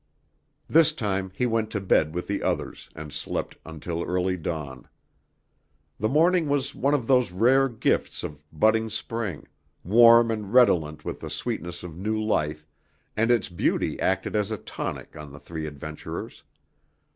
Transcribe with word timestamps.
This 0.67 0.93
time 0.93 1.31
he 1.35 1.45
went 1.45 1.69
to 1.69 1.79
bed 1.79 2.15
with 2.15 2.25
the 2.25 2.41
others, 2.41 2.89
and 2.95 3.13
slept 3.13 3.55
until 3.63 4.01
early 4.03 4.35
dawn. 4.35 4.87
The 5.99 6.09
morning 6.09 6.49
was 6.49 6.73
one 6.73 6.95
of 6.95 7.05
those 7.05 7.31
rare 7.31 7.69
gifts 7.69 8.23
of 8.23 8.41
budding 8.51 8.89
spring, 8.89 9.47
warm 9.83 10.31
and 10.31 10.51
redolent 10.51 11.05
with 11.05 11.19
the 11.19 11.29
sweetness 11.29 11.83
of 11.83 11.97
new 11.99 12.19
life, 12.19 12.65
and 13.15 13.29
its 13.29 13.47
beauty 13.47 13.99
acted 13.99 14.35
as 14.35 14.49
a 14.49 14.57
tonic 14.57 15.15
on 15.15 15.31
the 15.31 15.39
three 15.39 15.67
adventurers. 15.67 16.45